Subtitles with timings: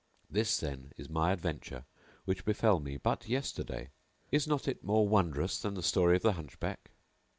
[0.31, 1.85] This, then, is my adventure
[2.25, 3.91] which befell me but yesterday.
[4.31, 6.89] Is not it more wondrous than the story of the Hunchback?